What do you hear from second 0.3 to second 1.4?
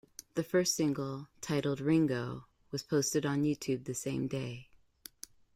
The first single,